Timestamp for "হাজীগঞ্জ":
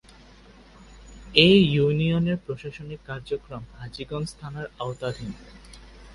3.79-4.27